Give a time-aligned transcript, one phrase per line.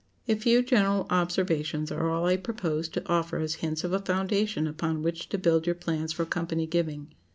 [0.27, 4.65] A few general observations are all I purpose to offer as hints of a foundation
[4.65, 7.13] upon which to build your plans for "company giving."